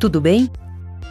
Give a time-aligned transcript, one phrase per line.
[0.00, 0.48] Tudo bem?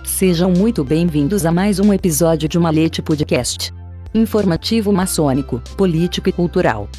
[0.03, 3.71] Sejam muito bem-vindos a mais um episódio de Malete Podcast.
[4.15, 6.89] Informativo maçônico, político e cultural.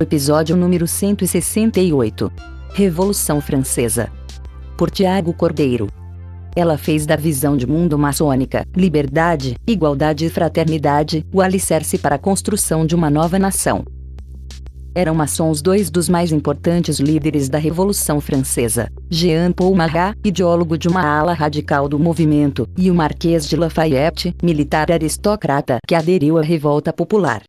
[0.00, 2.32] Episódio número 168.
[2.74, 4.10] Revolução Francesa.
[4.76, 5.86] Por Tiago Cordeiro.
[6.56, 12.18] Ela fez da visão de mundo maçônica, liberdade, igualdade e fraternidade, o alicerce para a
[12.18, 13.84] construção de uma nova nação.
[14.96, 20.86] Eram maçons dois dos mais importantes líderes da Revolução Francesa, Jean Paul Marat, ideólogo de
[20.86, 26.42] uma ala radical do movimento, e o Marquês de Lafayette, militar aristocrata que aderiu à
[26.42, 27.42] revolta popular.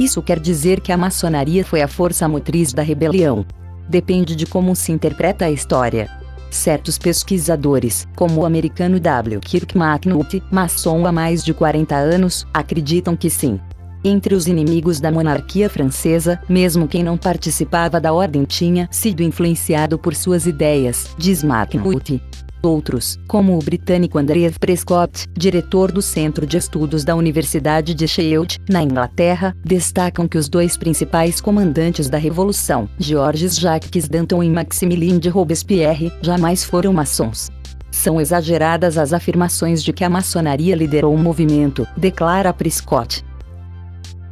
[0.00, 3.44] Isso quer dizer que a maçonaria foi a força motriz da rebelião.
[3.88, 6.08] Depende de como se interpreta a história.
[6.52, 9.40] Certos pesquisadores, como o americano W.
[9.40, 13.58] Kirk McNulty, maçom há mais de 40 anos, acreditam que sim.
[14.04, 19.96] Entre os inimigos da monarquia francesa, mesmo quem não participava da ordem tinha sido influenciado
[19.96, 22.20] por suas ideias, diz McNulty.
[22.64, 28.58] Outros, como o britânico Andrew Prescott, diretor do Centro de Estudos da Universidade de Sheffield,
[28.68, 35.18] na Inglaterra, destacam que os dois principais comandantes da Revolução, Georges Jacques Danton e Maximilien
[35.18, 37.50] de Robespierre, jamais foram maçons.
[37.90, 43.24] São exageradas as afirmações de que a maçonaria liderou o movimento, declara Prescott.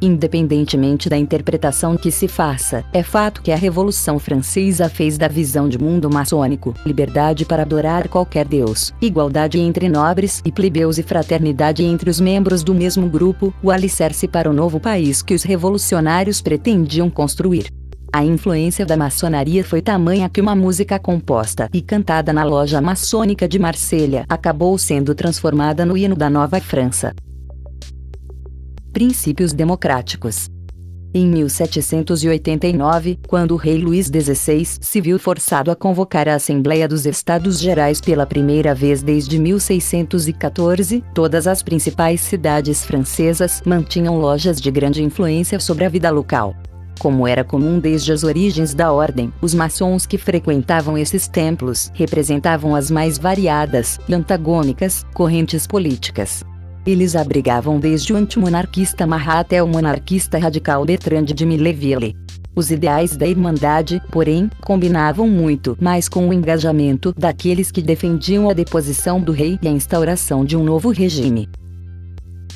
[0.01, 5.69] Independentemente da interpretação que se faça, é fato que a Revolução Francesa fez da visão
[5.69, 11.83] de mundo maçônico liberdade para adorar qualquer Deus, igualdade entre nobres e plebeus e fraternidade
[11.83, 16.41] entre os membros do mesmo grupo, o alicerce para o novo país que os revolucionários
[16.41, 17.71] pretendiam construir.
[18.11, 23.47] A influência da maçonaria foi tamanha que uma música composta e cantada na loja maçônica
[23.47, 27.13] de Marselha acabou sendo transformada no hino da Nova França.
[28.93, 30.49] Princípios democráticos.
[31.13, 37.05] Em 1789, quando o rei Luís XVI se viu forçado a convocar a Assembleia dos
[37.05, 44.69] Estados Gerais pela primeira vez desde 1614, todas as principais cidades francesas mantinham lojas de
[44.69, 46.53] grande influência sobre a vida local.
[46.99, 52.75] Como era comum desde as origens da ordem, os maçons que frequentavam esses templos representavam
[52.75, 56.43] as mais variadas e antagônicas correntes políticas.
[56.85, 62.15] Eles abrigavam desde o antimonarquista Marat até o monarquista radical Bertrand de Milleville.
[62.55, 68.53] Os ideais da Irmandade, porém, combinavam muito mais com o engajamento daqueles que defendiam a
[68.53, 71.47] deposição do rei e a instauração de um novo regime.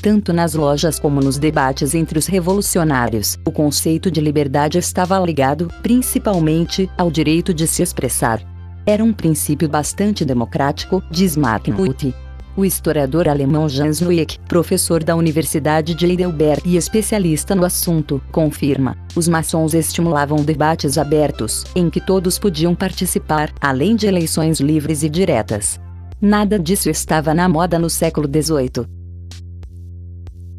[0.02, 5.72] Tanto nas lojas como nos debates entre os revolucionários, o conceito de liberdade estava ligado,
[5.82, 8.42] principalmente, ao direito de se expressar.
[8.86, 12.14] Era um princípio bastante democrático, diz McNulty.
[12.58, 18.96] O historiador alemão Jan Zwick, professor da Universidade de Heidelberg e especialista no assunto, confirma:
[19.14, 25.10] os maçons estimulavam debates abertos, em que todos podiam participar, além de eleições livres e
[25.10, 25.82] diretas.
[26.22, 29.05] Nada disso estava na moda no século XVIII.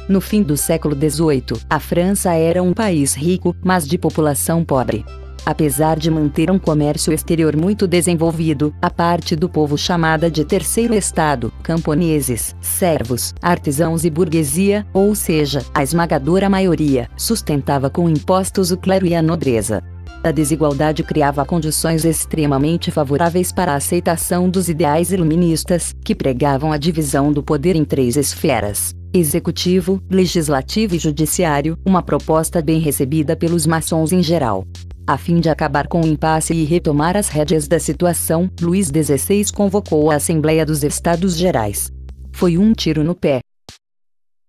[0.08, 5.04] No fim do século XVIII, a França era um país rico, mas de população pobre.
[5.46, 10.94] Apesar de manter um comércio exterior muito desenvolvido, a parte do povo chamada de terceiro
[10.94, 18.78] estado, camponeses, servos, artesãos e burguesia, ou seja, a esmagadora maioria, sustentava com impostos o
[18.78, 19.84] clero e a nobreza.
[20.22, 26.78] A desigualdade criava condições extremamente favoráveis para a aceitação dos ideais iluministas, que pregavam a
[26.78, 33.66] divisão do poder em três esferas: executivo, legislativo e judiciário, uma proposta bem recebida pelos
[33.66, 34.68] maçons em geral.
[35.10, 39.52] A fim de acabar com o impasse e retomar as rédeas da situação, Luís XVI
[39.52, 41.92] convocou a Assembleia dos Estados Gerais.
[42.32, 43.40] Foi um tiro no pé.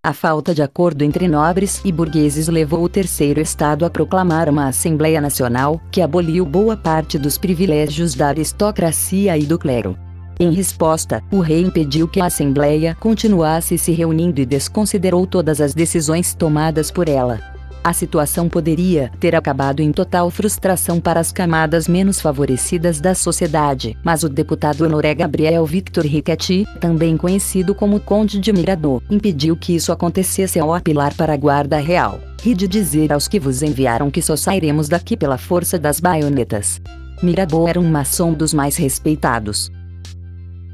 [0.05, 4.69] A falta de acordo entre nobres e burgueses levou o terceiro estado a proclamar uma
[4.69, 9.97] Assembleia Nacional, que aboliu boa parte dos privilégios da aristocracia e do clero.
[10.39, 15.73] Em resposta, o rei impediu que a Assembleia continuasse se reunindo e desconsiderou todas as
[15.73, 17.50] decisões tomadas por ela.
[17.83, 23.97] A situação poderia ter acabado em total frustração para as camadas menos favorecidas da sociedade,
[24.05, 29.75] mas o deputado Honoré Gabriel Victor Riquetti, também conhecido como Conde de Mirador, impediu que
[29.75, 32.21] isso acontecesse ao apelar para a Guarda Real.
[32.45, 36.81] E de dizer aos que vos enviaram que só sairemos daqui pela força das baionetas.
[37.23, 39.71] Mirabeau era um maçom dos mais respeitados.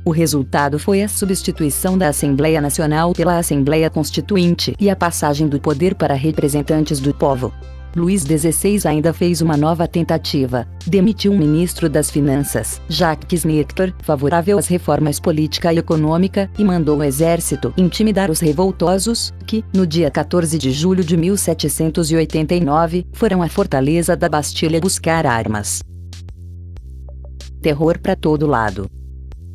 [0.07, 5.61] O resultado foi a substituição da Assembleia Nacional pela Assembleia Constituinte e a passagem do
[5.61, 7.53] poder para representantes do povo.
[7.97, 10.65] Luís XVI ainda fez uma nova tentativa.
[10.87, 16.99] Demitiu um ministro das Finanças, Jacques Nectar, favorável às reformas política e econômica, e mandou
[16.99, 23.49] o exército intimidar os revoltosos, que, no dia 14 de julho de 1789, foram à
[23.49, 25.83] fortaleza da Bastilha buscar armas.
[27.61, 28.89] Terror para todo lado.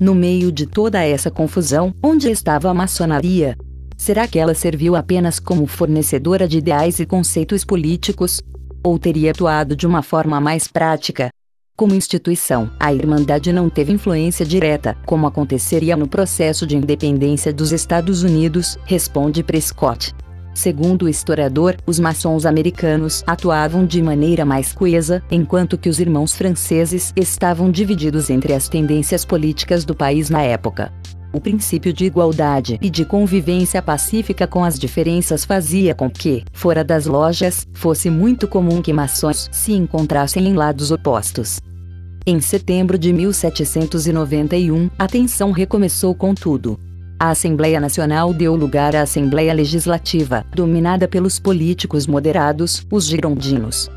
[0.02, 3.56] No meio de toda essa confusão, onde estava a maçonaria?
[3.96, 8.42] Será que ela serviu apenas como fornecedora de ideais e conceitos políticos?
[8.84, 11.30] Ou teria atuado de uma forma mais prática?
[11.78, 17.72] Como instituição, a Irmandade não teve influência direta, como aconteceria no processo de independência dos
[17.72, 20.16] Estados Unidos, responde Prescott.
[20.54, 26.34] Segundo o historiador, os maçons americanos atuavam de maneira mais coesa, enquanto que os irmãos
[26.34, 30.92] franceses estavam divididos entre as tendências políticas do país na época.
[31.34, 36.84] O princípio de igualdade e de convivência pacífica com as diferenças fazia com que, fora
[36.84, 41.62] das lojas, fosse muito comum que maçons se encontrassem em lados opostos.
[42.28, 46.78] Em setembro de 1791, a tensão recomeçou com tudo.
[47.22, 53.92] A Assembleia Nacional deu lugar à Assembleia Legislativa, dominada pelos políticos moderados, os girondinos.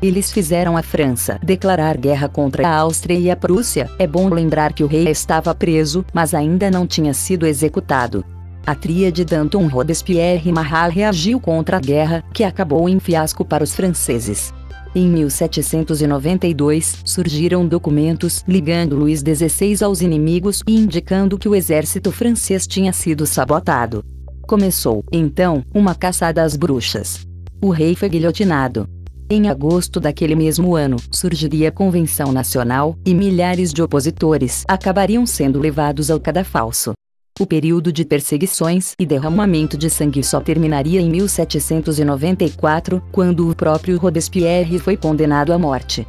[0.00, 3.90] Eles fizeram a França declarar guerra contra a Áustria e a Prússia.
[3.98, 8.24] É bom lembrar que o rei estava preso, mas ainda não tinha sido executado.
[8.66, 13.74] A tríade Danton Robespierre Marat reagiu contra a guerra, que acabou em fiasco para os
[13.74, 14.50] franceses.
[14.96, 22.64] Em 1792, surgiram documentos ligando Luís XVI aos inimigos e indicando que o exército francês
[22.64, 24.04] tinha sido sabotado.
[24.42, 27.26] Começou, então, uma caçada às bruxas.
[27.60, 28.88] O rei foi guilhotinado.
[29.28, 35.58] Em agosto daquele mesmo ano, surgiria a Convenção Nacional, e milhares de opositores acabariam sendo
[35.58, 36.92] levados ao cadafalso.
[37.40, 43.98] O período de perseguições e derramamento de sangue só terminaria em 1794, quando o próprio
[43.98, 46.06] Robespierre foi condenado à morte.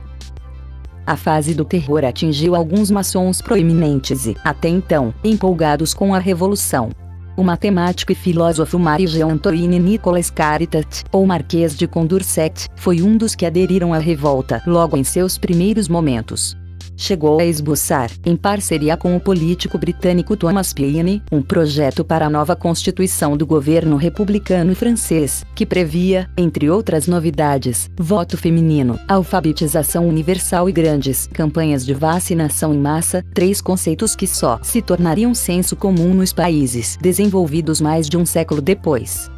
[1.04, 6.92] A fase do terror atingiu alguns maçons proeminentes e, até então, empolgados com a Revolução.
[7.36, 13.48] O matemático e filósofo Marie-Jean-Antoine Nicolas Caritat, ou Marquês de Condorcet, foi um dos que
[13.48, 16.56] aderiram à revolta logo em seus primeiros momentos
[16.98, 22.30] chegou a esboçar, em parceria com o político britânico Thomas Paine, um projeto para a
[22.30, 30.70] nova constituição do governo republicano francês, que previa, entre outras novidades, voto feminino, alfabetização universal
[30.70, 36.14] e grandes campanhas de vacinação em massa, três conceitos que só se tornariam senso comum
[36.14, 39.35] nos países desenvolvidos mais de um século depois.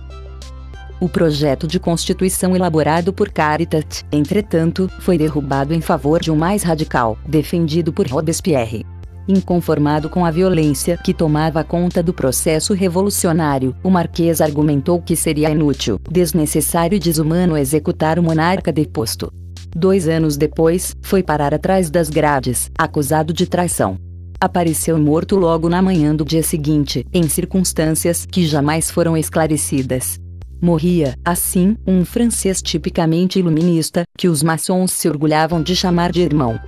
[0.99, 6.63] O projeto de constituição elaborado por Caritat, entretanto, foi derrubado em favor de um mais
[6.63, 8.83] radical, defendido por Robespierre.
[9.27, 15.51] Inconformado com a violência que tomava conta do processo revolucionário, o Marquês argumentou que seria
[15.51, 19.31] inútil, desnecessário e desumano executar o monarca deposto.
[19.75, 23.99] Dois anos depois, foi parar atrás das grades, acusado de traição.
[24.39, 30.19] Apareceu morto logo na manhã do dia seguinte, em circunstâncias que jamais foram esclarecidas.
[30.61, 36.59] Morria, assim, um francês tipicamente iluminista, que os maçons se orgulhavam de chamar de irmão.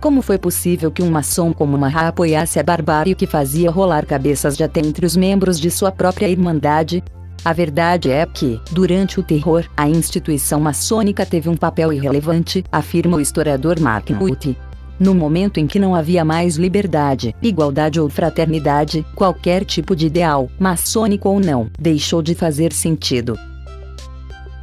[0.00, 4.56] Como foi possível que um maçom como Marat apoiasse a barbárie que fazia rolar cabeças
[4.56, 7.02] de até entre os membros de sua própria irmandade?
[7.44, 13.16] A verdade é que, durante o terror, a instituição maçônica teve um papel irrelevante, afirma
[13.16, 14.56] o historiador Mark Nutt.
[14.98, 20.48] No momento em que não havia mais liberdade, igualdade ou fraternidade, qualquer tipo de ideal,
[20.58, 23.38] maçônico ou não, deixou de fazer sentido.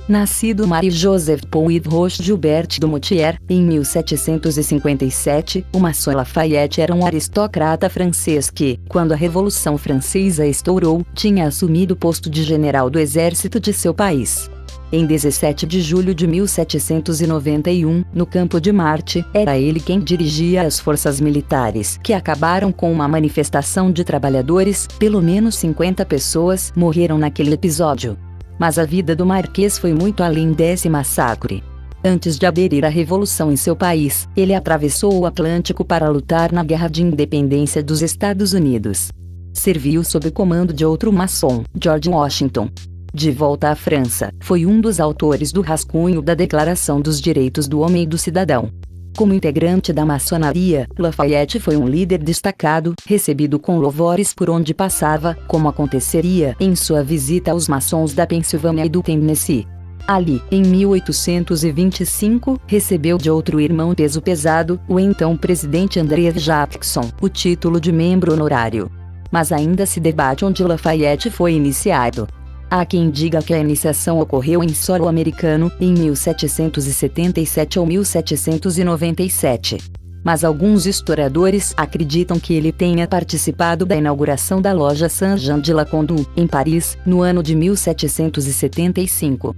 [0.08, 7.90] Nascido Marie-Joseph Paul Roche Gilbert de Moutier, em 1757, o maçom Lafayette era um aristocrata
[7.90, 13.62] francês que, quando a Revolução Francesa estourou, tinha assumido o posto de general do exército
[13.62, 14.52] de seu país.
[14.96, 20.80] Em 17 de julho de 1791, no Campo de Marte, era ele quem dirigia as
[20.80, 27.54] forças militares, que acabaram com uma manifestação de trabalhadores, pelo menos 50 pessoas morreram naquele
[27.54, 28.16] episódio.
[28.60, 31.64] Mas a vida do Marquês foi muito além desse massacre.
[32.06, 36.64] Antes de aderir à revolução em seu país, ele atravessou o Atlântico para lutar na
[36.64, 39.10] Guerra de Independência dos Estados Unidos.
[39.54, 42.70] Serviu sob comando de outro maçom, George Washington.
[43.14, 47.80] De volta à França, foi um dos autores do rascunho da Declaração dos Direitos do
[47.80, 48.72] Homem e do Cidadão.
[49.16, 55.38] Como integrante da maçonaria, Lafayette foi um líder destacado, recebido com louvores por onde passava,
[55.48, 59.68] como aconteceria em sua visita aos maçons da Pensilvânia e do Tennessee.
[60.08, 67.30] Ali, em 1825, recebeu de outro irmão peso pesado, o então presidente André Jackson, o
[67.30, 68.90] título de membro honorário.
[69.32, 72.28] Mas ainda se debate onde Lafayette foi iniciado.
[72.76, 79.78] Há quem diga que a iniciação ocorreu em solo americano, em 1777 ou 1797.
[80.24, 85.86] Mas alguns historiadores acreditam que ele tenha participado da inauguração da loja Saint-Jean de la
[85.86, 89.56] Condu, em Paris, no ano de 1775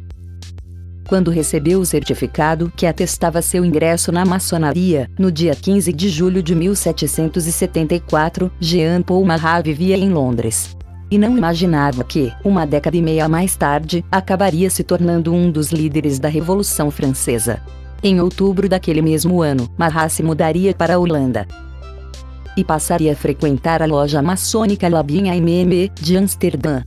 [1.08, 6.42] quando recebeu o certificado que atestava seu ingresso na maçonaria, no dia 15 de julho
[6.42, 10.75] de 1774, Jean Paul Marat vivia em Londres
[11.10, 15.72] e não imaginava que, uma década e meia mais tarde, acabaria se tornando um dos
[15.72, 17.62] líderes da Revolução Francesa.
[18.04, 21.48] Em outubro daquele mesmo ano, Marat se mudaria para a Holanda
[22.58, 26.84] e passaria a frequentar a loja maçônica Labinha MM de Amsterdã.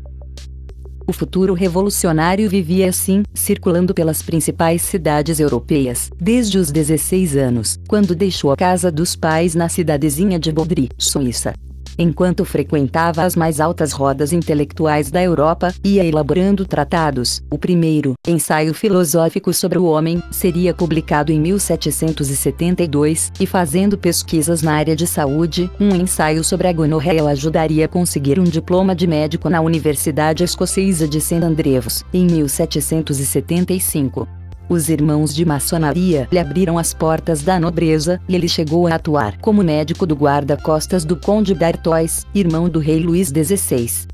[1.07, 8.15] O futuro revolucionário vivia assim, circulando pelas principais cidades europeias, desde os 16 anos, quando
[8.15, 11.55] deixou a casa dos pais na cidadezinha de Baudry, Suíça
[11.99, 17.43] enquanto frequentava as mais altas rodas intelectuais da Europa, ia elaborando tratados.
[17.51, 24.75] O primeiro, Ensaio Filosófico sobre o Homem, seria publicado em 1772, e fazendo pesquisas na
[24.75, 29.07] área de saúde, um ensaio sobre a gonorreia o ajudaria a conseguir um diploma de
[29.07, 34.38] médico na Universidade Escocesa de St Andrews, em 1775.
[34.69, 39.39] Os irmãos de maçonaria lhe abriram as portas da nobreza, e ele chegou a atuar
[39.39, 44.07] como médico do guarda-costas do conde d'Artois, irmão do rei Luís XVI.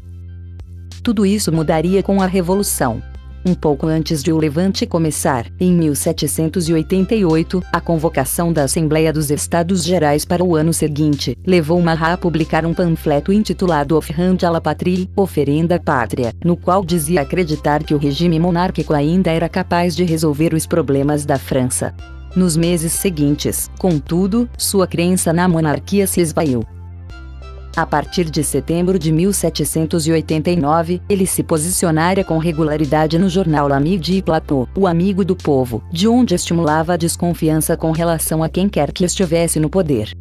[1.02, 3.02] Tudo isso mudaria com a Revolução.
[3.46, 9.84] Um pouco antes de o levante começar, em 1788, a convocação da Assembleia dos Estados
[9.84, 14.62] Gerais para o ano seguinte, levou Marat a publicar um panfleto intitulado Offrande à la
[14.62, 19.94] Patrie, Oferenda à Pátria, no qual dizia acreditar que o regime monárquico ainda era capaz
[19.94, 21.94] de resolver os problemas da França.
[22.34, 26.64] Nos meses seguintes, contudo, sua crença na monarquia se esvaiu.
[27.76, 34.22] A partir de setembro de 1789, ele se posicionara com regularidade no jornal L'Ami de
[34.22, 38.92] Plateau, o amigo do povo, de onde estimulava a desconfiança com relação a quem quer
[38.92, 40.12] que estivesse no poder.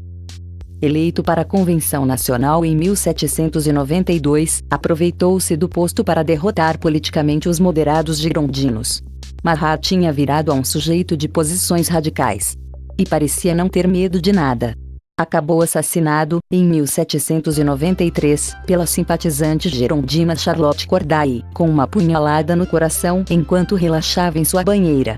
[0.82, 8.18] Eleito para a Convenção Nacional em 1792, aproveitou-se do posto para derrotar politicamente os moderados
[8.18, 9.04] girondinos.
[9.44, 12.58] Marat tinha virado a um sujeito de posições radicais.
[12.98, 14.76] E parecia não ter medo de nada
[15.20, 23.76] acabou assassinado, em 1793, pela simpatizante gerondina Charlotte Corday, com uma punhalada no coração enquanto
[23.76, 25.18] relaxava em sua banheira.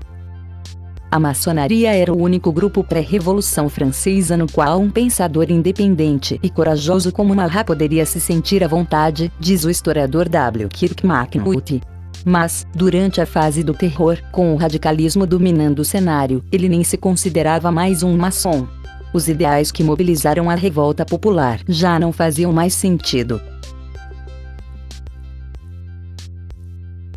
[1.10, 7.10] A maçonaria era o único grupo pré-revolução francesa no qual um pensador independente e corajoso
[7.10, 10.68] como Marat poderia se sentir à vontade, diz o historiador W.
[10.68, 11.80] Kirk McNulty.
[12.22, 16.98] Mas, durante a fase do terror, com o radicalismo dominando o cenário, ele nem se
[16.98, 18.66] considerava mais um maçom.
[19.16, 23.40] Os ideais que mobilizaram a revolta popular já não faziam mais sentido.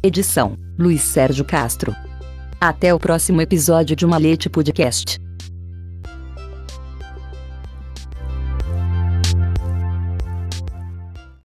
[0.01, 1.93] Edição: Luiz Sérgio Castro.
[2.57, 5.19] Até o próximo episódio de Malete Podcast.